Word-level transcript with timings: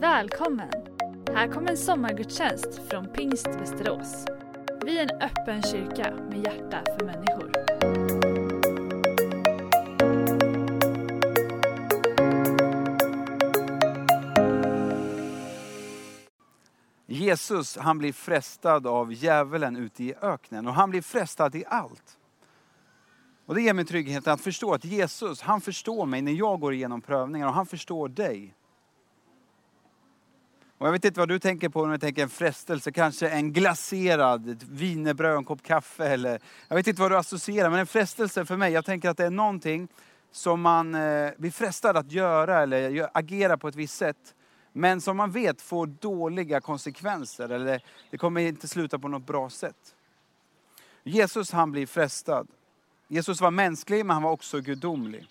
Välkommen! 0.00 0.70
Här 1.34 1.48
kommer 1.48 1.70
en 1.70 1.76
sommargudstjänst 1.76 2.80
från 2.90 3.06
Pingst 3.06 3.46
Västerås. 3.46 4.26
Vi 4.84 4.98
är 4.98 5.02
en 5.02 5.20
öppen 5.20 5.62
kyrka 5.62 6.14
med 6.30 6.44
hjärta 6.44 6.82
för 6.98 7.06
människor. 7.06 7.52
Jesus 17.06 17.76
han 17.76 17.98
blir 17.98 18.12
frestad 18.12 18.86
av 18.86 19.12
djävulen 19.12 19.76
ute 19.76 20.04
i 20.04 20.14
öknen 20.22 20.66
och 20.66 20.74
han 20.74 20.90
blir 20.90 21.02
frestad 21.02 21.54
i 21.54 21.64
allt. 21.66 22.18
Och 23.46 23.54
det 23.54 23.62
ger 23.62 23.74
mig 23.74 23.84
tryggheten 23.84 24.32
att 24.32 24.40
förstå 24.40 24.74
att 24.74 24.84
Jesus, 24.84 25.40
han 25.40 25.60
förstår 25.60 26.06
mig 26.06 26.22
när 26.22 26.32
jag 26.32 26.60
går 26.60 26.74
igenom 26.74 27.00
prövningar 27.00 27.46
och 27.46 27.54
han 27.54 27.66
förstår 27.66 28.08
dig. 28.08 28.54
Och 30.80 30.86
jag 30.86 30.92
vet 30.92 31.04
inte 31.04 31.20
vad 31.20 31.28
du 31.28 31.38
tänker 31.38 31.68
på 31.68 31.86
när 31.86 31.92
du 31.92 31.98
tänker 31.98 32.22
en 32.22 32.28
frestelse, 32.28 32.92
kanske 32.92 33.28
en 33.28 33.52
glaserad, 33.52 34.48
ett 34.48 35.22
en 35.24 35.44
kopp 35.44 35.62
kaffe 35.62 36.04
eller 36.04 36.40
jag 36.68 36.76
vet 36.76 36.86
inte 36.86 37.02
vad 37.02 37.10
du 37.10 37.16
associerar, 37.16 37.70
men 37.70 37.78
en 37.78 37.86
frestelse 37.86 38.46
för 38.46 38.56
mig, 38.56 38.72
jag 38.72 38.84
tänker 38.84 39.08
att 39.08 39.16
det 39.16 39.26
är 39.26 39.30
någonting 39.30 39.88
som 40.30 40.60
man 40.60 40.94
eh, 40.94 41.30
blir 41.38 41.50
frestad 41.50 41.96
att 41.96 42.12
göra 42.12 42.62
eller 42.62 43.08
agera 43.14 43.58
på 43.58 43.68
ett 43.68 43.74
visst 43.74 43.96
sätt. 43.96 44.34
Men 44.72 45.00
som 45.00 45.16
man 45.16 45.30
vet 45.30 45.62
får 45.62 45.86
dåliga 45.86 46.60
konsekvenser 46.60 47.48
eller 47.48 47.82
det 48.10 48.18
kommer 48.18 48.40
inte 48.40 48.68
sluta 48.68 48.98
på 48.98 49.08
något 49.08 49.26
bra 49.26 49.50
sätt. 49.50 49.94
Jesus 51.02 51.52
han 51.52 51.72
blir 51.72 51.86
frestad. 51.86 52.48
Jesus 53.08 53.40
var 53.40 53.50
mänsklig 53.50 54.06
men 54.06 54.14
han 54.14 54.22
var 54.22 54.30
också 54.30 54.60
gudomlig. 54.60 55.28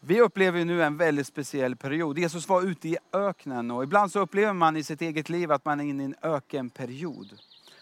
Vi 0.00 0.20
upplever 0.20 0.64
nu 0.64 0.82
en 0.82 0.96
väldigt 0.96 1.26
speciell 1.26 1.76
period. 1.76 2.18
Jesus 2.18 2.48
var 2.48 2.62
ute 2.62 2.88
i 2.88 2.96
öknen 3.12 3.70
och 3.70 3.82
ibland 3.82 4.12
så 4.12 4.20
upplever 4.20 4.52
man 4.52 4.76
i 4.76 4.82
sitt 4.82 5.02
eget 5.02 5.28
liv 5.28 5.52
att 5.52 5.64
man 5.64 5.80
är 5.80 5.84
inne 5.84 6.02
i 6.02 6.06
en 6.06 6.14
ökenperiod. 6.22 7.32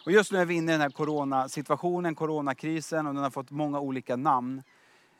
Och 0.04 0.12
just 0.12 0.32
nu 0.32 0.38
är 0.38 0.44
vi 0.44 0.54
inne 0.54 0.72
i 0.72 0.74
den 0.74 0.80
här 0.80 0.90
coronasituationen, 0.90 2.14
coronakrisen 2.14 3.06
och 3.06 3.14
den 3.14 3.22
har 3.22 3.30
fått 3.30 3.50
många 3.50 3.80
olika 3.80 4.16
namn. 4.16 4.62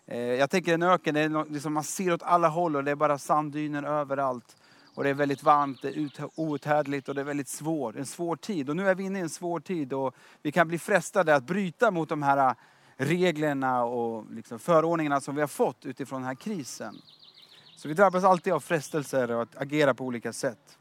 Eh, 0.06 0.19
jag 0.19 0.50
tänker 0.50 0.74
en 0.74 0.83
öken, 0.83 1.14
det 1.14 1.20
är 1.20 1.52
liksom 1.52 1.72
man 1.72 1.84
ser 1.84 2.12
åt 2.12 2.22
alla 2.22 2.48
håll 2.48 2.77
och 2.77 2.84
det 2.84 2.91
är 2.91 2.97
bara 2.97 3.19
sanddyner 3.19 3.83
överallt. 3.83 4.56
Och 4.94 5.05
det 5.05 5.11
är 5.11 5.14
väldigt 5.14 5.42
varmt, 5.42 5.83
det 5.83 5.89
är 5.89 6.11
outhärdligt 6.34 7.08
och 7.08 7.14
det 7.14 7.20
är 7.20 7.24
väldigt 7.24 7.48
svårt, 7.48 7.97
en 7.97 8.06
svår 8.06 8.36
tid. 8.36 8.70
Och 8.70 8.77
nu 8.77 8.89
är 8.89 8.94
vi 8.94 9.05
inne 9.05 9.19
i 9.19 9.22
en 9.22 9.28
svår 9.28 9.61
tid 9.61 9.92
och 9.92 10.14
vi 10.42 10.52
kan 10.52 10.69
bli 10.69 10.78
frestade 10.78 11.34
att 11.34 11.47
bryta 11.47 11.91
mot 11.91 12.08
de 12.08 12.22
här 12.22 12.55
reglerna 12.97 13.84
och 13.84 14.25
liksom 14.30 14.58
förordningarna 14.58 15.20
som 15.20 15.34
vi 15.34 15.41
har 15.41 15.48
fått 15.48 15.86
utifrån 15.86 16.20
den 16.20 16.27
här 16.27 16.34
krisen. 16.34 17.02
Så 17.77 17.89
vi 17.89 17.94
drabbas 17.94 18.25
alltid 18.25 18.52
av 18.52 18.61
frestelser 18.61 19.30
och 19.30 19.42
att 19.42 19.56
agera 19.56 19.94
på 19.94 20.05
olika 20.05 20.33
sätt. 20.33 20.78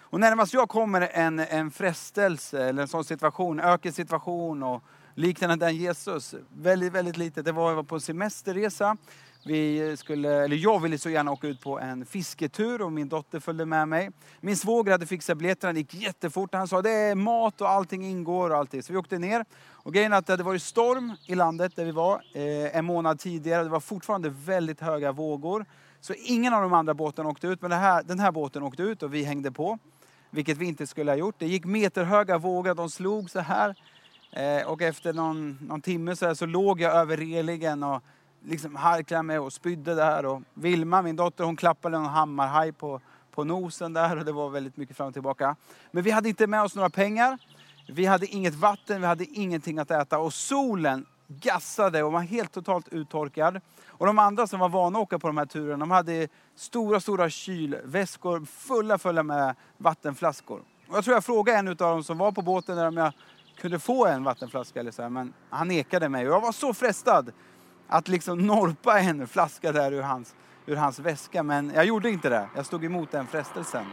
Och 0.00 0.20
närmast 0.20 0.54
jag 0.54 0.68
kommer 0.68 1.00
en, 1.00 1.38
en 1.38 1.70
frestelse 1.70 2.64
eller 2.64 2.82
en 2.82 2.88
sån 2.88 3.04
situation, 3.04 3.60
ökensituation 3.60 4.62
och 4.62 4.82
liknande 5.14 5.66
den 5.66 5.76
Jesus. 5.76 6.34
Väldigt, 6.48 6.92
väldigt 6.92 7.16
litet. 7.16 7.44
Det 7.44 7.52
var, 7.52 7.68
jag 7.68 7.76
var 7.76 7.82
på 7.82 8.00
semesterresa. 8.00 8.96
Vi 9.44 9.96
skulle, 9.96 10.44
eller 10.44 10.56
jag 10.56 10.80
ville 10.80 10.98
så 10.98 11.10
gärna 11.10 11.32
åka 11.32 11.46
ut 11.46 11.60
på 11.60 11.80
en 11.80 12.06
fisketur 12.06 12.82
och 12.82 12.92
min 12.92 13.08
dotter 13.08 13.40
följde 13.40 13.66
med 13.66 13.88
mig. 13.88 14.10
Min 14.40 14.56
svåger 14.56 14.92
hade 14.92 15.06
fixat 15.06 15.38
biljetterna, 15.38 15.72
det 15.72 15.78
gick 15.78 15.94
jättefort. 15.94 16.54
Han 16.54 16.68
sa 16.68 16.82
det 16.82 16.90
är 16.90 17.14
mat 17.14 17.60
och 17.60 17.68
allting 17.68 18.04
ingår 18.04 18.50
och 18.50 18.56
allting. 18.56 18.82
Så 18.82 18.92
vi 18.92 18.98
åkte 18.98 19.18
ner. 19.18 19.44
Och 19.70 19.94
grejen 19.94 20.12
är 20.12 20.16
att 20.16 20.26
det 20.26 20.32
hade 20.32 20.42
varit 20.42 20.62
storm 20.62 21.12
i 21.26 21.34
landet 21.34 21.76
där 21.76 21.84
vi 21.84 21.90
var 21.90 22.22
eh, 22.34 22.76
en 22.76 22.84
månad 22.84 23.18
tidigare. 23.18 23.62
Det 23.62 23.68
var 23.68 23.80
fortfarande 23.80 24.28
väldigt 24.30 24.80
höga 24.80 25.12
vågor. 25.12 25.66
Så 26.00 26.14
ingen 26.16 26.54
av 26.54 26.62
de 26.62 26.72
andra 26.72 26.94
båtarna 26.94 27.28
åkte 27.28 27.46
ut, 27.46 27.62
men 27.62 27.72
här, 27.72 28.02
den 28.02 28.18
här 28.18 28.32
båten 28.32 28.62
åkte 28.62 28.82
ut 28.82 29.02
och 29.02 29.14
vi 29.14 29.24
hängde 29.24 29.52
på. 29.52 29.78
Vilket 30.30 30.58
vi 30.58 30.66
inte 30.66 30.86
skulle 30.86 31.10
ha 31.10 31.16
gjort. 31.16 31.34
Det 31.38 31.46
gick 31.46 31.64
meterhöga 31.64 32.38
vågor, 32.38 32.74
de 32.74 32.90
slog 32.90 33.30
så 33.30 33.40
här. 33.40 33.74
Eh, 34.32 34.66
och 34.66 34.82
efter 34.82 35.12
någon, 35.12 35.58
någon 35.60 35.80
timme 35.80 36.16
så, 36.16 36.26
här, 36.26 36.34
så 36.34 36.46
låg 36.46 36.80
jag 36.80 36.94
över 36.94 37.16
relingen 37.16 37.82
och 37.82 38.02
liksom 38.44 38.76
harklade 38.76 39.22
mig 39.22 39.38
och 39.38 39.52
spydde 39.52 39.94
där. 39.94 40.26
Och 40.26 40.42
Vilma, 40.54 41.02
min 41.02 41.16
dotter, 41.16 41.44
hon 41.44 41.56
klappade 41.56 41.96
en 41.96 42.04
hammarhaj 42.04 42.72
på, 42.72 43.00
på 43.30 43.44
nosen 43.44 43.92
där 43.92 44.18
och 44.18 44.24
det 44.24 44.32
var 44.32 44.50
väldigt 44.50 44.76
mycket 44.76 44.96
fram 44.96 45.08
och 45.08 45.12
tillbaka. 45.12 45.56
Men 45.90 46.04
vi 46.04 46.10
hade 46.10 46.28
inte 46.28 46.46
med 46.46 46.62
oss 46.62 46.74
några 46.74 46.90
pengar. 46.90 47.38
Vi 47.88 48.06
hade 48.06 48.26
inget 48.26 48.54
vatten, 48.54 49.00
vi 49.00 49.06
hade 49.06 49.24
ingenting 49.24 49.78
att 49.78 49.90
äta 49.90 50.18
och 50.18 50.32
solen 50.32 51.06
gassade 51.26 52.02
och 52.02 52.12
var 52.12 52.20
helt 52.20 52.52
totalt 52.52 52.88
uttorkad. 52.88 53.60
Och 53.86 54.06
de 54.06 54.18
andra 54.18 54.46
som 54.46 54.60
var 54.60 54.68
vana 54.68 54.98
att 54.98 55.02
åka 55.02 55.18
på 55.18 55.26
de 55.26 55.38
här 55.38 55.46
turerna, 55.46 55.76
de 55.76 55.90
hade 55.90 56.28
stora, 56.56 57.00
stora 57.00 57.30
kylväskor 57.30 58.44
fulla, 58.44 58.98
fulla 58.98 59.22
med 59.22 59.54
vattenflaskor. 59.78 60.62
Och 60.88 60.96
jag 60.96 61.04
tror 61.04 61.14
jag 61.14 61.24
frågade 61.24 61.58
en 61.58 61.68
av 61.68 61.76
dem 61.76 62.04
som 62.04 62.18
var 62.18 62.32
på 62.32 62.42
båten 62.42 62.76
där 62.76 62.88
om 62.88 62.96
jag 62.96 63.12
kunde 63.56 63.78
få 63.78 64.06
en 64.06 64.24
vattenflaska 64.24 64.80
eller 64.80 64.90
så 64.90 65.02
här, 65.02 65.08
men 65.08 65.32
han 65.50 65.68
nekade 65.68 66.08
mig. 66.08 66.28
Och 66.28 66.34
jag 66.34 66.40
var 66.40 66.52
så 66.52 66.74
frestad 66.74 67.32
att 67.88 68.08
liksom 68.08 68.38
norpa 68.38 69.00
en 69.00 69.26
flaska 69.26 69.72
där 69.72 69.92
ur 69.92 70.02
hans, 70.02 70.34
ur 70.66 70.76
hans 70.76 70.98
väska. 70.98 71.42
Men 71.42 71.72
jag 71.74 71.84
gjorde 71.84 72.10
inte 72.10 72.28
det. 72.28 72.48
Jag 72.56 72.66
stod 72.66 72.84
emot 72.84 73.10
den 73.10 73.26
frestelsen. 73.26 73.84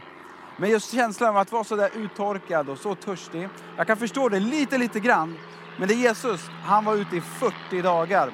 Men 0.58 0.70
just 0.70 0.92
känslan 0.94 1.30
av 1.30 1.38
att 1.38 1.52
vara 1.52 1.64
så 1.64 1.76
där 1.76 1.90
uttorkad 1.98 2.70
och 2.70 2.78
så 2.78 2.96
törstig. 2.96 3.50
Jag 3.78 3.88
kan 3.88 3.98
förstå 3.98 4.30
det 4.30 4.40
lite, 4.40 4.78
lite 4.78 5.00
grann. 5.00 5.38
Men 5.80 5.88
det 5.88 5.94
Jesus, 5.94 6.50
han 6.64 6.86
var 6.86 6.96
ute 6.96 7.18
i 7.18 7.22
40 7.22 7.82
dagar. 7.82 8.32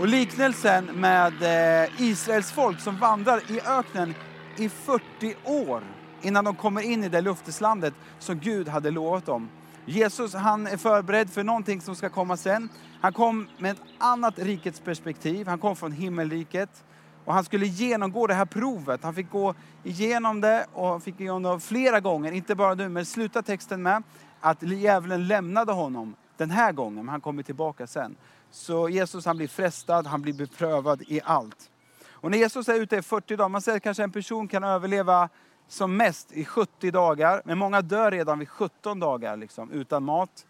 Och 0.00 0.08
liknelsen 0.08 0.84
med 0.84 1.42
eh, 1.42 2.02
Israels 2.02 2.52
folk 2.52 2.80
som 2.80 2.96
vandrar 2.96 3.50
i 3.50 3.60
öknen 3.60 4.14
i 4.56 4.68
40 4.68 5.34
år 5.44 5.82
innan 6.22 6.44
de 6.44 6.54
kommer 6.54 6.82
in 6.82 7.04
i 7.04 7.08
det 7.08 7.20
löfteslandet. 7.20 7.94
som 8.18 8.38
Gud 8.38 8.68
hade 8.68 8.90
lovat 8.90 9.26
dem. 9.26 9.48
Jesus 9.86 10.34
han 10.34 10.66
är 10.66 10.76
förberedd 10.76 11.30
för 11.30 11.44
någonting 11.44 11.80
som 11.80 11.96
ska 11.96 12.08
komma 12.08 12.36
sen. 12.36 12.68
Han 13.00 13.12
kom 13.12 13.48
med 13.58 13.70
ett 13.72 13.82
annat 13.98 14.38
rikets 14.38 14.80
perspektiv. 14.80 15.46
Han 15.46 15.58
kom 15.58 15.76
från 15.76 15.92
himmelriket. 15.92 16.84
Och 17.24 17.34
han 17.34 17.44
skulle 17.44 17.66
genomgå 17.66 18.26
det 18.26 18.34
här 18.34 18.44
provet. 18.44 19.02
Han 19.02 19.14
fick 19.14 19.30
gå 19.30 19.54
igenom 19.82 20.40
det 20.40 20.66
och 20.72 21.02
fick 21.02 21.20
igenom 21.20 21.42
det 21.42 21.60
flera 21.60 22.00
gånger. 22.00 22.32
Inte 22.32 22.54
bara 22.54 22.74
nu, 22.74 22.88
men 22.88 23.06
sluta 23.06 23.42
texten 23.42 23.82
med 23.82 24.02
att 24.40 24.62
djävulen 24.62 25.26
lämnade 25.26 25.72
honom 25.72 26.14
den 26.36 26.50
här 26.50 26.72
gången. 26.72 27.04
Men 27.04 27.08
han 27.08 27.20
kommer 27.20 27.42
tillbaka 27.42 27.86
sen. 27.86 28.16
Så 28.50 28.88
Jesus 28.88 29.26
han 29.26 29.36
blir 29.36 29.48
frestad, 29.48 30.06
han 30.06 30.22
blir 30.22 30.32
beprövad 30.32 31.02
i 31.02 31.20
allt. 31.24 31.70
Och 32.08 32.30
när 32.30 32.38
Jesus 32.38 32.68
är 32.68 32.74
ute 32.74 32.96
i 32.96 33.02
40 33.02 33.36
dagar, 33.36 33.48
man 33.48 33.62
säger 33.62 33.76
att 33.76 33.82
kanske 33.82 34.02
en 34.02 34.12
person 34.12 34.48
kan 34.48 34.64
överleva 34.64 35.28
som 35.68 35.96
mest 35.96 36.32
i 36.32 36.44
70 36.44 36.90
dagar. 36.90 37.42
Men 37.44 37.58
många 37.58 37.82
dör 37.82 38.10
redan 38.10 38.38
vid 38.38 38.48
17 38.48 39.00
dagar 39.00 39.36
liksom, 39.36 39.70
utan 39.70 40.04
mat. 40.04 40.46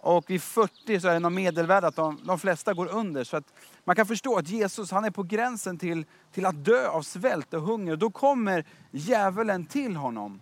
Och 0.00 0.30
vid 0.30 0.42
40 0.42 1.00
så 1.00 1.08
är 1.08 1.12
det 1.12 1.18
någon 1.18 1.34
medelvärde 1.34 1.86
att 1.86 1.96
de, 1.96 2.20
de 2.24 2.38
flesta 2.38 2.74
går 2.74 2.86
under. 2.86 3.24
Så 3.24 3.36
att 3.36 3.44
man 3.84 3.96
kan 3.96 4.06
förstå 4.06 4.36
att 4.38 4.48
Jesus 4.48 4.90
han 4.90 5.04
är 5.04 5.10
på 5.10 5.22
gränsen 5.22 5.78
till, 5.78 6.04
till 6.32 6.46
att 6.46 6.64
dö 6.64 6.88
av 6.88 7.02
svält 7.02 7.54
och 7.54 7.62
hunger. 7.62 7.96
Då 7.96 8.10
kommer 8.10 8.64
djävulen 8.90 9.66
till 9.66 9.96
honom. 9.96 10.40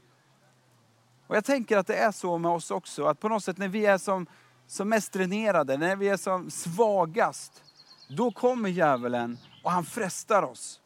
Och 1.26 1.36
jag 1.36 1.44
tänker 1.44 1.78
att 1.78 1.86
det 1.86 1.96
är 1.96 2.12
så 2.12 2.38
med 2.38 2.50
oss 2.50 2.70
också. 2.70 3.04
Att 3.04 3.20
på 3.20 3.28
något 3.28 3.44
sätt 3.44 3.58
när 3.58 3.68
vi 3.68 3.86
är 3.86 3.98
som, 3.98 4.26
som 4.66 4.88
mest 4.88 5.12
dränerade, 5.12 5.76
när 5.76 5.96
vi 5.96 6.08
är 6.08 6.16
som 6.16 6.50
svagast. 6.50 7.62
Då 8.08 8.30
kommer 8.30 8.68
djävulen 8.68 9.38
och 9.62 9.70
han 9.70 9.84
frestar 9.84 10.42
oss. 10.42 10.80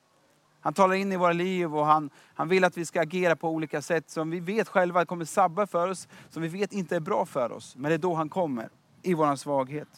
Han 0.60 0.74
talar 0.74 0.94
in 0.94 1.12
i 1.12 1.16
våra 1.16 1.32
liv 1.32 1.76
och 1.76 1.86
han, 1.86 2.10
han 2.34 2.48
vill 2.48 2.64
att 2.64 2.76
vi 2.76 2.84
ska 2.84 3.00
agera 3.00 3.36
på 3.36 3.48
olika 3.48 3.82
sätt 3.82 4.10
som 4.10 4.30
vi 4.30 4.40
vet 4.40 4.68
själva 4.68 5.04
kommer 5.04 5.24
sabba 5.24 5.66
för 5.66 5.88
oss, 5.88 6.08
som 6.30 6.42
vi 6.42 6.48
vet 6.48 6.72
inte 6.72 6.96
är 6.96 7.00
bra 7.00 7.26
för 7.26 7.52
oss. 7.52 7.76
Men 7.76 7.88
det 7.88 7.94
är 7.94 7.98
då 7.98 8.14
han 8.14 8.28
kommer, 8.28 8.68
i 9.02 9.14
vår 9.14 9.36
svaghet. 9.36 9.88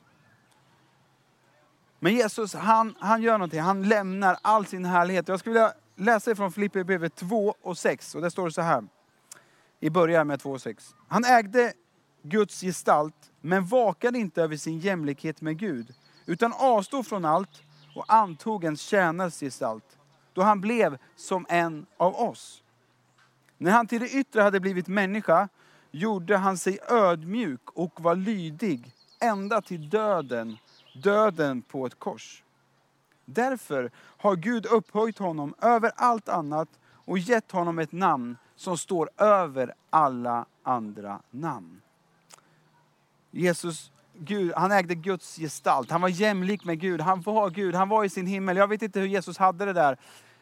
Men 1.98 2.14
Jesus, 2.14 2.54
han, 2.54 2.94
han 2.98 3.22
gör 3.22 3.32
någonting. 3.32 3.60
Han 3.60 3.82
lämnar 3.82 4.36
all 4.42 4.66
sin 4.66 4.84
härlighet. 4.84 5.28
Jag 5.28 5.40
skulle 5.40 5.52
vilja 5.52 5.72
läsa 5.96 6.34
från 6.34 6.52
Filipperbrevet 6.52 7.14
2 7.14 7.54
och 7.62 7.78
6. 7.78 8.14
Och 8.14 8.22
där 8.22 8.30
står 8.30 8.44
det 8.44 8.52
så 8.52 8.62
här. 8.62 8.84
I 9.80 9.90
början 9.90 10.26
med 10.26 10.40
2 10.40 10.50
och 10.50 10.62
6. 10.62 10.94
Han 11.08 11.24
ägde 11.24 11.72
Guds 12.22 12.60
gestalt, 12.60 13.30
men 13.40 13.66
vakade 13.66 14.18
inte 14.18 14.42
över 14.42 14.56
sin 14.56 14.78
jämlikhet 14.78 15.40
med 15.40 15.58
Gud. 15.58 15.94
Utan 16.26 16.52
avstod 16.52 17.06
från 17.06 17.24
allt 17.24 17.62
och 17.96 18.04
antog 18.08 18.64
en 18.64 18.76
tjänares 18.76 19.40
gestalt 19.40 19.96
då 20.32 20.42
han 20.42 20.60
blev 20.60 20.98
som 21.16 21.46
en 21.48 21.86
av 21.96 22.14
oss. 22.14 22.62
När 23.58 23.70
han 23.70 23.86
till 23.86 24.00
det 24.00 24.10
yttre 24.10 24.40
hade 24.40 24.60
blivit 24.60 24.88
människa 24.88 25.48
gjorde 25.90 26.36
han 26.36 26.58
sig 26.58 26.78
ödmjuk 26.88 27.60
och 27.64 28.00
var 28.00 28.16
lydig 28.16 28.94
ända 29.20 29.62
till 29.62 29.90
döden, 29.90 30.56
döden 31.02 31.62
på 31.62 31.86
ett 31.86 31.98
kors. 31.98 32.42
Därför 33.24 33.90
har 33.96 34.36
Gud 34.36 34.66
upphöjt 34.66 35.18
honom 35.18 35.54
över 35.60 35.92
allt 35.96 36.28
annat 36.28 36.68
och 36.86 37.18
gett 37.18 37.50
honom 37.50 37.78
ett 37.78 37.92
namn 37.92 38.36
som 38.56 38.78
står 38.78 39.10
över 39.16 39.74
alla 39.90 40.46
andra 40.62 41.22
namn. 41.30 41.80
Jesus, 43.30 43.92
Gud, 44.22 44.52
han 44.56 44.72
ägde 44.72 44.94
Guds 44.94 45.36
gestalt. 45.36 45.90
Han 45.90 46.00
var 46.00 46.08
jämlik 46.08 46.64
med 46.64 46.80
Gud. 46.80 47.00
Han 47.00 47.20
var 47.20 47.50
Gud. 47.50 47.74
Han 47.74 47.88
var 47.88 48.04
i 48.04 48.08
sin 48.08 48.26
himmel. 48.26 48.56
Jag 48.56 48.68
vet 48.68 48.82
inte 48.82 49.00
hur 49.00 49.06
Jesus 49.06 49.38
hade 49.38 49.64
det 49.64 49.72
där 49.72 49.96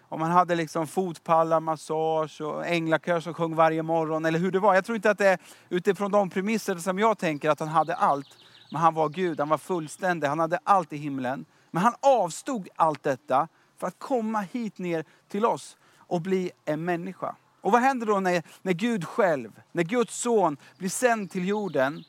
om 0.09 0.21
han 0.21 0.31
hade 0.31 0.55
liksom 0.55 0.87
fotpallar, 0.87 1.61
massage 1.61 2.41
och 2.41 2.67
änglakör 2.67 3.21
som 3.21 3.35
sjöng 3.35 3.55
varje 3.55 3.83
morgon, 3.83 4.25
eller 4.25 4.39
hur 4.39 4.51
det 4.51 4.59
var. 4.59 4.75
Jag 4.75 4.85
tror 4.85 4.97
inte 4.97 5.11
att 5.11 5.19
det 5.19 5.29
är 5.29 5.39
utifrån 5.69 6.11
de 6.11 6.31
premisser 6.31 6.77
som 6.77 6.99
jag 6.99 7.19
tänker 7.19 7.51
att 7.51 7.61
han 7.61 7.69
hade 7.69 7.95
allt. 7.95 8.29
Men 8.73 8.81
han 8.81 8.95
var 8.95 9.09
Gud, 9.09 9.41
han 9.41 9.49
var 9.49 9.59
fullständig, 9.59 10.29
han 10.29 10.39
hade 10.39 10.59
allt 10.65 10.93
i 10.93 10.97
himlen. 10.97 11.45
Men 11.71 11.83
han 11.83 11.95
avstod 12.01 12.69
allt 12.77 13.03
detta 13.03 13.49
för 13.81 13.87
att 13.87 13.99
komma 13.99 14.41
hit 14.41 14.79
ner 14.79 15.05
till 15.29 15.47
oss 15.47 15.77
och 15.97 16.21
bli 16.21 16.51
en 16.65 16.85
människa. 16.85 17.37
Och 17.61 17.73
vad 17.73 17.81
händer 17.81 18.07
då 18.07 18.21
när, 18.21 18.43
när 18.63 18.73
Gud 18.73 19.05
själv, 19.05 19.61
när 19.73 19.83
Guds 19.83 20.21
son 20.21 20.57
blir 20.79 20.89
sänd 20.89 21.31
till 21.31 21.49
jorden? 21.49 22.05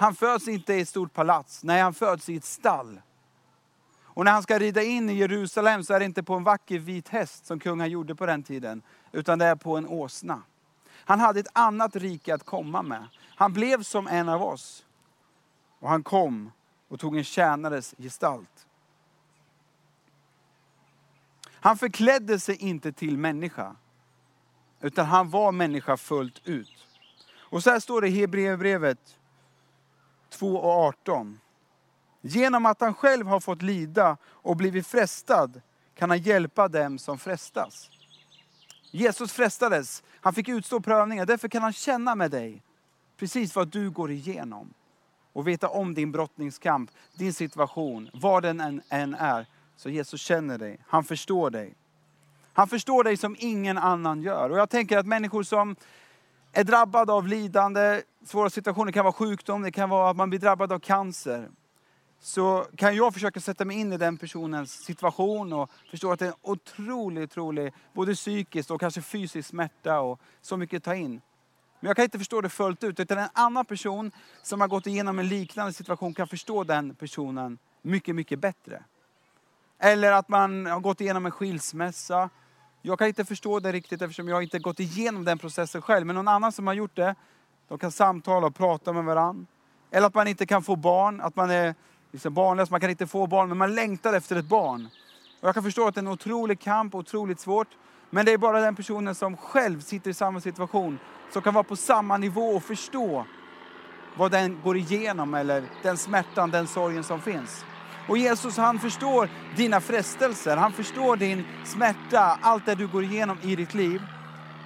Han 0.00 0.14
föds 0.14 0.48
inte 0.48 0.74
i 0.74 0.80
ett 0.80 0.88
stort 0.88 1.12
palats, 1.12 1.64
nej 1.64 1.82
han 1.82 1.94
föds 1.94 2.28
i 2.28 2.36
ett 2.36 2.44
stall. 2.44 3.00
Och 4.02 4.24
när 4.24 4.32
han 4.32 4.42
ska 4.42 4.58
rida 4.58 4.82
in 4.82 5.10
i 5.10 5.12
Jerusalem 5.12 5.84
så 5.84 5.94
är 5.94 5.98
det 5.98 6.04
inte 6.04 6.22
på 6.22 6.34
en 6.34 6.44
vacker 6.44 6.78
vit 6.78 7.08
häst 7.08 7.46
som 7.46 7.60
kungen 7.60 7.90
gjorde 7.90 8.14
på 8.14 8.26
den 8.26 8.42
tiden, 8.42 8.82
utan 9.12 9.38
det 9.38 9.44
är 9.44 9.56
på 9.56 9.76
en 9.76 9.86
åsna. 9.86 10.42
Han 10.92 11.20
hade 11.20 11.40
ett 11.40 11.48
annat 11.52 11.96
rike 11.96 12.34
att 12.34 12.44
komma 12.44 12.82
med. 12.82 13.06
Han 13.36 13.52
blev 13.52 13.82
som 13.82 14.06
en 14.06 14.28
av 14.28 14.42
oss. 14.42 14.86
Och 15.78 15.88
han 15.88 16.02
kom 16.02 16.52
och 16.88 17.00
tog 17.00 17.16
en 17.16 17.24
tjänares 17.24 17.94
gestalt. 17.98 18.66
Han 21.50 21.78
förklädde 21.78 22.40
sig 22.40 22.56
inte 22.56 22.92
till 22.92 23.18
människa, 23.18 23.76
utan 24.80 25.06
han 25.06 25.30
var 25.30 25.52
människa 25.52 25.96
fullt 25.96 26.40
ut. 26.44 26.86
Och 27.32 27.62
så 27.62 27.70
här 27.70 27.80
står 27.80 28.00
det 28.00 28.08
i 28.08 28.20
Hebreerbrevet 28.20 29.16
2 30.30 30.56
och 30.56 30.70
18. 30.70 31.40
Genom 32.20 32.66
att 32.66 32.80
han 32.80 32.94
själv 32.94 33.26
har 33.26 33.40
fått 33.40 33.62
lida 33.62 34.16
och 34.24 34.56
blivit 34.56 34.86
frestad 34.86 35.60
kan 35.94 36.10
han 36.10 36.18
hjälpa 36.18 36.68
dem 36.68 36.98
som 36.98 37.18
frestas. 37.18 37.90
Jesus 38.90 39.32
frestades, 39.32 40.02
han 40.20 40.34
fick 40.34 40.48
utstå 40.48 40.80
prövningar, 40.80 41.26
därför 41.26 41.48
kan 41.48 41.62
han 41.62 41.72
känna 41.72 42.14
med 42.14 42.30
dig 42.30 42.62
precis 43.16 43.56
vad 43.56 43.68
du 43.68 43.90
går 43.90 44.10
igenom. 44.10 44.74
Och 45.32 45.48
veta 45.48 45.68
om 45.68 45.94
din 45.94 46.12
brottningskamp, 46.12 46.90
din 47.14 47.34
situation, 47.34 48.10
vad 48.12 48.42
den 48.42 48.60
än, 48.60 48.82
än 48.88 49.14
är. 49.14 49.46
Så 49.76 49.90
Jesus 49.90 50.20
känner 50.20 50.58
dig, 50.58 50.78
han 50.86 51.04
förstår 51.04 51.50
dig. 51.50 51.74
Han 52.52 52.68
förstår 52.68 53.04
dig 53.04 53.16
som 53.16 53.36
ingen 53.38 53.78
annan 53.78 54.22
gör. 54.22 54.50
Och 54.50 54.58
jag 54.58 54.70
tänker 54.70 54.98
att 54.98 55.06
människor 55.06 55.42
som 55.42 55.76
är 56.52 56.64
drabbad 56.64 57.10
av 57.10 57.28
lidande, 57.28 58.02
svåra 58.24 58.50
situationer, 58.50 58.86
det 58.86 58.92
kan 58.92 59.04
vara 59.04 59.12
sjukdom, 59.12 59.62
det 59.62 59.72
kan 59.72 59.88
vara 59.88 60.10
att 60.10 60.16
man 60.16 60.30
blir 60.30 60.40
drabbad 60.40 60.72
av 60.72 60.78
cancer 60.78 61.48
så 62.20 62.66
kan 62.76 62.96
jag 62.96 63.14
försöka 63.14 63.40
sätta 63.40 63.64
mig 63.64 63.80
in 63.80 63.92
i 63.92 63.96
den 63.96 64.16
personens 64.16 64.72
situation 64.72 65.52
och 65.52 65.70
förstå 65.90 66.12
att 66.12 66.18
det 66.18 66.24
är 66.24 66.28
en 66.28 66.34
otrolig, 66.42 67.24
otrolig, 67.24 67.72
både 67.92 68.14
psykisk 68.14 68.70
och 68.70 68.80
kanske 68.80 69.02
fysisk 69.02 69.48
smärta 69.48 70.00
och 70.00 70.20
så 70.40 70.56
mycket 70.56 70.76
att 70.76 70.84
ta 70.84 70.94
in. 70.94 71.20
Men 71.80 71.88
jag 71.88 71.96
kan 71.96 72.04
inte 72.04 72.18
förstå 72.18 72.40
det 72.40 72.48
fullt 72.48 72.84
ut, 72.84 73.00
utan 73.00 73.18
en 73.18 73.28
annan 73.32 73.64
person 73.64 74.12
som 74.42 74.60
har 74.60 74.68
gått 74.68 74.86
igenom 74.86 75.18
en 75.18 75.28
liknande 75.28 75.72
situation 75.72 76.14
kan 76.14 76.28
förstå 76.28 76.64
den 76.64 76.94
personen 76.94 77.58
mycket, 77.82 78.14
mycket 78.14 78.38
bättre. 78.38 78.84
Eller 79.78 80.12
att 80.12 80.28
man 80.28 80.66
har 80.66 80.80
gått 80.80 81.00
igenom 81.00 81.26
en 81.26 81.32
skilsmässa. 81.32 82.30
Jag 82.82 82.98
kan 82.98 83.08
inte 83.08 83.24
förstå 83.24 83.60
det 83.60 83.72
riktigt 83.72 84.02
eftersom 84.02 84.28
jag 84.28 84.42
inte 84.42 84.58
gått 84.58 84.80
igenom 84.80 85.24
den 85.24 85.38
processen 85.38 85.82
själv. 85.82 86.06
Men 86.06 86.16
någon 86.16 86.28
annan 86.28 86.52
som 86.52 86.66
har 86.66 86.74
gjort 86.74 86.96
det, 86.96 87.14
de 87.68 87.78
kan 87.78 87.92
samtala 87.92 88.46
och 88.46 88.54
prata 88.54 88.92
med 88.92 89.04
varandra. 89.04 89.46
Eller 89.90 90.06
att 90.06 90.14
man 90.14 90.28
inte 90.28 90.46
kan 90.46 90.62
få 90.62 90.76
barn, 90.76 91.20
att 91.20 91.36
man 91.36 91.50
är 91.50 91.74
liksom 92.12 92.34
barnlös, 92.34 92.70
man 92.70 92.80
kan 92.80 92.90
inte 92.90 93.06
få 93.06 93.26
barn, 93.26 93.48
men 93.48 93.58
man 93.58 93.74
längtar 93.74 94.12
efter 94.12 94.36
ett 94.36 94.44
barn. 94.44 94.88
Och 95.40 95.48
jag 95.48 95.54
kan 95.54 95.62
förstå 95.62 95.86
att 95.86 95.94
det 95.94 95.98
är 95.98 96.02
en 96.02 96.08
otrolig 96.08 96.60
kamp, 96.60 96.94
otroligt 96.94 97.40
svårt. 97.40 97.68
Men 98.10 98.26
det 98.26 98.32
är 98.32 98.38
bara 98.38 98.60
den 98.60 98.76
personen 98.76 99.14
som 99.14 99.36
själv 99.36 99.80
sitter 99.80 100.10
i 100.10 100.14
samma 100.14 100.40
situation 100.40 100.98
som 101.32 101.42
kan 101.42 101.54
vara 101.54 101.64
på 101.64 101.76
samma 101.76 102.16
nivå 102.16 102.50
och 102.50 102.62
förstå 102.62 103.24
vad 104.16 104.30
den 104.30 104.60
går 104.64 104.76
igenom 104.76 105.34
eller 105.34 105.64
den 105.82 105.96
smärtan, 105.96 106.50
den 106.50 106.66
sorgen 106.66 107.04
som 107.04 107.20
finns. 107.20 107.64
Och 108.10 108.18
Jesus 108.18 108.56
han 108.56 108.78
förstår 108.78 109.28
dina 109.56 109.80
frestelser, 109.80 110.56
han 110.56 110.72
förstår 110.72 111.16
din 111.16 111.44
smärta, 111.64 112.38
allt 112.42 112.66
det 112.66 112.74
du 112.74 112.86
går 112.86 113.04
igenom 113.04 113.38
i 113.42 113.56
ditt 113.56 113.74
liv. 113.74 114.02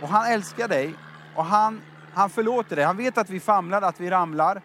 Och 0.03 0.09
han 0.09 0.27
älskar 0.27 0.69
dig 0.69 0.95
och 1.37 1.45
han, 1.45 1.81
han 2.15 2.31
förlåter 2.31 2.77
dig. 2.77 2.85
Han 2.85 2.97
vet 2.97 3.19
att 3.19 3.31
vi 3.31 3.41
famlar, 3.41 3.83
att 3.83 4.01
vi 4.01 4.11
ramlar. 4.11 4.63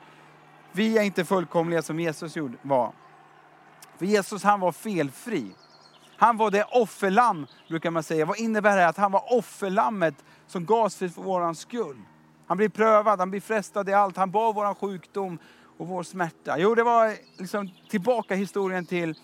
Vi 0.71 0.97
är 0.97 1.03
inte 1.03 1.25
fullkomliga 1.25 1.81
som 1.81 1.99
Jesus 1.99 2.35
var. 2.61 2.91
För 3.97 4.05
Jesus 4.05 4.43
han 4.43 4.59
var 4.59 4.71
felfri. 4.71 5.51
Han 6.17 6.37
var 6.37 6.51
det 6.51 6.63
offerlamm, 6.63 7.47
brukar 7.69 7.91
man 7.91 8.03
säga. 8.03 8.25
Vad 8.25 8.39
innebär 8.39 8.77
det? 8.77 8.87
Att 8.87 8.97
han 8.97 9.11
var 9.11 9.33
offerlammet 9.37 10.15
som 10.47 10.65
gavs 10.65 10.95
för 10.95 11.07
vår 11.15 11.53
skull. 11.53 12.01
Han 12.47 12.57
blir 12.57 12.69
prövad, 12.69 13.19
han 13.19 13.29
blir 13.29 13.41
frestad 13.41 13.89
i 13.89 13.93
allt. 13.93 14.17
Han 14.17 14.31
bar 14.31 14.53
vår 14.53 14.73
sjukdom 14.73 15.39
och 15.79 15.87
vår 15.87 16.03
smärta. 16.03 16.59
Jo, 16.59 16.75
det 16.75 16.83
var 16.83 17.13
liksom 17.37 17.69
tillbaka 17.89 18.35
historien 18.35 18.85
till, 18.85 19.15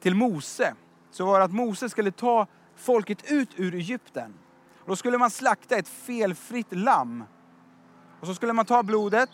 till 0.00 0.14
Mose. 0.14 0.74
Så 1.10 1.26
var 1.26 1.38
det 1.38 1.44
att 1.44 1.52
Mose 1.52 1.88
skulle 1.88 2.10
ta 2.10 2.46
folket 2.76 3.32
ut 3.32 3.50
ur 3.56 3.74
Egypten. 3.74 4.34
då 4.86 4.96
skulle 4.96 5.18
man 5.18 5.30
slakta 5.30 5.76
ett 5.76 5.88
felfritt 5.88 6.72
lamm. 6.72 7.24
Och 8.20 8.26
så 8.26 8.34
skulle 8.34 8.52
man 8.52 8.64
ta 8.64 8.82
blodet 8.82 9.30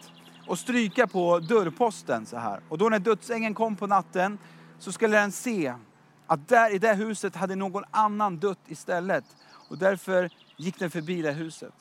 och 0.47 0.59
stryka 0.59 1.07
på 1.07 1.39
dörrposten 1.39 2.27
så 2.27 2.37
här. 2.37 2.61
Och 2.69 2.79
då 2.79 2.89
när 2.89 2.99
dödsängeln 2.99 3.55
kom 3.55 3.77
på 3.77 3.87
natten 3.87 4.39
så 4.79 4.93
skulle 4.93 5.17
den 5.17 5.33
se 5.33 5.75
att 6.27 6.49
där 6.49 6.75
i 6.75 6.79
det 6.79 6.95
huset 6.95 7.37
hade 7.37 7.57
någon 7.57 7.85
annan 7.91 8.39
dött 8.39 8.61
istället. 8.67 9.25
Och 9.71 9.79
därför 9.79 10.31
gick 10.57 10.79
den 10.79 10.91
förbi 10.91 11.23
det 11.23 11.33
huset. 11.33 11.75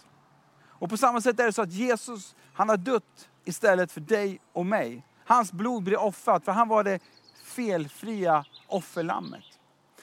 Och 0.80 0.90
på 0.90 0.98
samma 0.98 1.22
sätt 1.22 1.40
är 1.40 1.46
det 1.46 1.54
så 1.54 1.62
att 1.62 1.72
Jesus, 1.72 2.36
han 2.54 2.70
har 2.70 2.78
dött 2.78 3.30
istället 3.48 3.92
för 3.92 4.02
dig 4.02 4.40
och 4.54 4.66
mig. 4.66 5.04
Hans 5.26 5.52
blod 5.52 5.84
blir 5.84 6.00
offrat 6.00 6.46
för 6.46 6.52
han 6.52 6.68
var 6.68 6.84
det 6.84 7.00
felfria 7.44 8.46
offerlammet. 8.68 9.44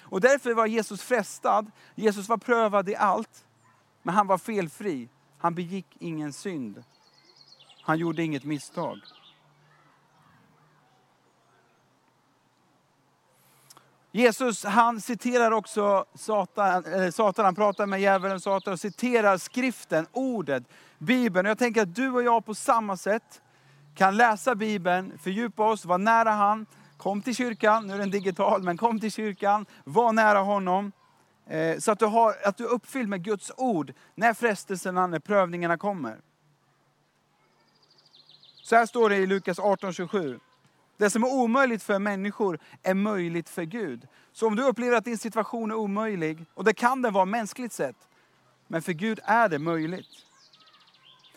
Och 0.02 0.20
därför 0.20 0.55
var 0.55 0.67
Jesus 0.67 1.02
frestad, 1.02 1.70
Jesus 1.94 2.29
var 2.29 2.37
prövad 2.37 2.88
i 2.88 2.96
allt, 2.96 3.46
men 4.02 4.14
han 4.14 4.26
var 4.26 4.38
felfri. 4.38 5.08
Han 5.38 5.55
begick 5.55 5.87
ingen 5.99 6.32
synd. 6.32 6.85
Han 7.82 7.99
gjorde 7.99 8.23
inget 8.23 8.44
misstag. 8.44 9.00
Jesus 14.17 14.64
han 14.64 15.00
citerar 15.00 15.50
också 15.50 16.05
Satan, 16.14 17.12
Satan, 17.12 17.44
han 17.44 17.55
pratar 17.55 17.87
med 17.87 18.00
djävulen 18.00 18.41
Satan 18.41 18.72
och 18.72 18.81
citerar 18.81 19.39
skriften, 19.39 20.06
ordet, 20.13 20.63
Bibeln. 21.05 21.49
Jag 21.49 21.58
tänker 21.58 21.82
att 21.82 21.94
du 21.94 22.11
och 22.11 22.23
jag 22.23 22.44
på 22.44 22.55
samma 22.55 22.96
sätt 22.96 23.43
kan 23.94 24.17
läsa 24.17 24.55
Bibeln, 24.55 25.19
fördjupa 25.19 25.70
oss, 25.70 25.84
vara 25.84 25.99
nära 25.99 26.31
han. 26.31 26.67
Kom 26.96 27.23
till 27.23 27.34
kyrkan, 27.34 27.87
nu 27.87 27.94
är 27.94 27.99
den 27.99 28.11
digital, 28.11 28.63
men 28.63 28.77
kom 28.77 29.01
till 29.01 29.13
kyrkan, 29.13 29.67
var 29.84 30.13
nära 30.13 30.39
honom. 30.39 30.93
Eh, 31.46 31.79
så 31.79 31.93
att 31.93 31.99
du, 31.99 32.06
har, 32.06 32.34
att 32.44 32.56
du 32.56 32.65
är 32.65 32.69
uppfylld 32.69 33.08
med 33.08 33.25
Guds 33.25 33.53
ord 33.56 33.93
när 34.15 34.34
frestelserna, 34.34 35.06
när 35.06 35.19
prövningarna 35.19 35.77
kommer. 35.77 36.17
Så 38.63 38.77
här 38.77 38.87
står 38.87 39.11
det 39.11 39.17
i 39.17 39.27
Lukas 39.27 39.58
18.27. 39.58 40.41
Det 40.96 41.11
som 41.11 41.25
är 41.25 41.32
omöjligt 41.32 41.82
för 41.82 41.99
människor 41.99 42.58
är 42.82 42.94
möjligt 42.94 43.49
för 43.49 43.63
Gud. 43.63 44.08
Så 44.32 44.46
om 44.46 44.56
du 44.56 44.63
upplever 44.63 44.96
att 44.96 45.05
din 45.05 45.19
situation 45.19 45.70
är 45.70 45.75
omöjlig, 45.75 46.44
och 46.55 46.65
det 46.65 46.75
kan 46.75 47.03
den 47.03 47.13
vara 47.13 47.25
mänskligt 47.25 47.73
sett, 47.73 47.96
men 48.69 48.82
för 48.82 48.93
Gud 48.93 49.20
är 49.25 49.49
det 49.49 49.58
möjligt. 49.58 50.06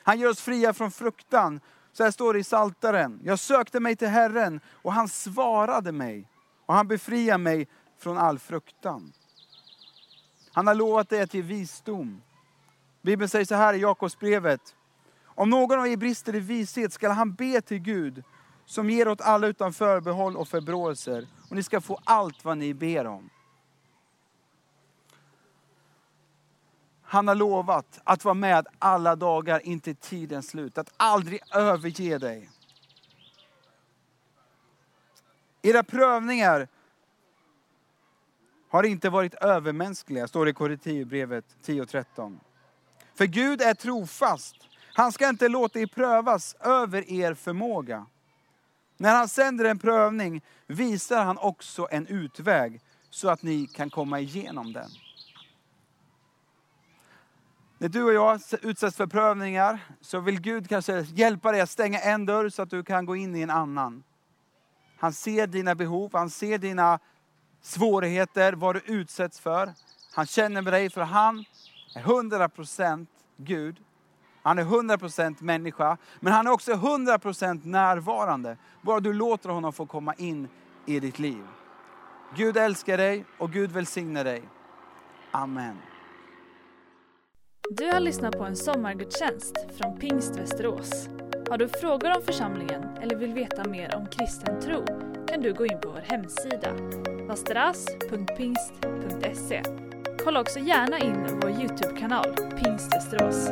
Han 0.08 0.20
gör 0.20 0.30
oss 0.30 0.42
fria 0.42 0.74
från 0.74 0.92
fruktan. 0.92 1.60
Så 1.92 2.04
här 2.04 2.12
står 2.12 2.34
det 2.34 2.40
i 2.40 2.44
Saltaren. 2.44 3.20
Jag 3.24 3.40
sökte 3.40 3.80
mig 3.80 3.96
till 3.96 4.08
Herren 4.08 4.60
och 4.68 4.94
han 4.94 5.10
svarade 5.10 5.92
mig 5.92 6.30
och 6.66 6.74
han 6.74 6.88
befriade 6.88 7.38
mig 7.38 7.68
från 8.00 8.18
all 8.18 8.40
fruktan. 8.40 9.14
Han 10.52 10.68
har 10.68 10.76
lovat 10.76 11.10
dig 11.10 11.22
att 11.22 11.34
ge 11.34 11.42
visdom. 11.42 12.22
Bibeln 13.02 13.30
säger 13.30 13.46
så 13.46 13.56
här 13.56 13.74
i 13.74 13.78
Jakobsbrevet. 13.78 14.76
Om 15.24 15.50
någon 15.50 15.80
av 15.80 15.88
er 15.88 15.98
brister 15.98 16.36
i 16.36 16.40
vishet 16.40 16.94
skall 16.94 17.12
han 17.12 17.34
be 17.34 17.62
till 17.62 17.80
Gud 17.80 18.24
som 18.66 18.90
ger 18.90 19.08
åt 19.08 19.22
alla 19.22 19.48
utan 19.48 19.74
förbehåll 19.74 20.38
och 20.38 20.48
förbråelser 20.48 21.28
och 21.50 21.56
ni 21.56 21.64
ska 21.64 21.82
få 21.82 22.00
allt 22.04 22.46
vad 22.46 22.58
ni 22.58 22.74
ber 22.74 23.08
om. 23.08 23.30
Han 27.10 27.28
har 27.28 27.36
lovat 27.36 28.02
att 28.04 28.26
vara 28.26 28.34
med 28.34 28.68
alla 28.80 29.16
dagar 29.16 29.66
in 29.68 29.80
till 29.80 29.96
tidens 29.96 30.48
slut, 30.48 30.78
att 30.78 30.94
aldrig 30.98 31.42
överge 31.54 32.18
dig. 32.18 32.50
Era 35.62 35.84
prövningar 35.84 36.68
har 38.70 38.84
inte 38.84 39.10
varit 39.10 39.34
övermänskliga, 39.34 40.28
står 40.28 40.46
det 40.46 40.52
i 40.52 40.54
Korinthierbrevet 40.54 41.46
10.13. 41.66 42.40
För 43.16 43.26
Gud 43.26 43.62
är 43.62 43.74
trofast 43.74 44.56
han 44.98 45.12
ska 45.12 45.30
inte 45.30 45.48
låta 45.48 45.80
er 45.80 45.88
prövas 45.88 46.56
över 46.60 47.12
er 47.12 47.34
förmåga. 47.34 48.06
När 48.98 49.16
han 49.16 49.30
sänder 49.30 49.66
en 49.66 49.80
prövning 49.80 50.42
visar 50.68 51.24
han 51.24 51.38
också 51.38 51.88
en 51.92 52.08
utväg 52.08 52.82
så 53.10 53.30
att 53.30 53.44
ni 53.44 53.68
kan 53.68 53.90
komma 53.90 54.20
igenom 54.20 54.74
den. 54.74 54.90
När 57.80 57.90
du 57.90 58.04
och 58.04 58.14
jag 58.14 58.42
utsätts 58.62 58.98
för 58.98 59.08
prövningar 59.08 59.80
så 60.02 60.20
vill 60.20 60.42
Gud 60.42 60.70
kanske 60.70 61.02
hjälpa 61.02 61.52
dig 61.52 61.62
att 61.62 61.70
stänga 61.70 62.00
en 62.00 62.26
dörr 62.26 62.50
så 62.50 62.62
att 62.62 62.70
du 62.70 62.84
kan 62.84 63.06
gå 63.06 63.16
in 63.16 63.36
i 63.36 63.42
en 63.42 63.50
annan. 63.50 64.04
Han 65.00 65.14
ser 65.14 65.48
dina 65.48 65.76
behov, 65.76 66.10
han 66.14 66.30
ser 66.30 66.58
dina 66.58 67.00
svårigheter, 67.62 68.54
vad 68.54 68.76
du 68.76 68.82
utsätts 68.86 69.40
för. 69.40 69.74
Han 70.14 70.26
känner 70.26 70.62
med 70.62 70.74
dig 70.74 70.90
för 70.90 71.02
han 71.02 71.46
är 71.96 72.02
100% 72.02 73.08
Gud. 73.38 73.78
Han 74.42 74.60
är 74.60 74.64
100% 74.64 75.44
människa, 75.44 75.98
men 76.20 76.34
han 76.34 76.48
är 76.48 76.52
också 76.52 76.72
100% 76.72 77.66
närvarande. 77.66 78.58
Bara 78.82 79.00
du 79.00 79.14
låter 79.14 79.50
honom 79.50 79.74
få 79.74 79.86
komma 79.86 80.14
in 80.14 80.48
i 80.86 81.00
ditt 81.00 81.20
liv. 81.20 81.48
Gud 82.36 82.58
älskar 82.58 82.98
dig 82.98 83.26
och 83.38 83.52
Gud 83.52 83.72
välsignar 83.72 84.24
dig. 84.24 84.44
Amen. 85.32 85.78
Du 87.70 87.86
har 87.86 88.00
lyssnat 88.00 88.38
på 88.38 88.44
en 88.44 88.56
sommargudstjänst 88.56 89.56
från 89.78 90.00
Pingst 90.00 90.40
Västerås. 90.40 91.10
Har 91.50 91.58
du 91.58 91.68
frågor 91.68 92.16
om 92.16 92.22
församlingen 92.22 92.84
eller 93.02 93.16
vill 93.16 93.34
veta 93.34 93.70
mer 93.70 93.96
om 93.96 94.08
kristen 94.08 94.62
tro 94.62 94.86
kan 95.28 95.42
du 95.42 95.54
gå 95.54 95.66
in 95.66 95.80
på 95.82 95.90
vår 95.90 96.04
hemsida, 96.04 96.74
vasteras.pingst.se. 97.28 99.62
Kolla 100.24 100.42
också 100.42 100.60
gärna 100.60 101.00
in 101.00 101.40
vår 101.42 101.52
Youtube-kanal, 101.52 102.36
Pingst 102.64 102.96
Västerås. 102.96 103.50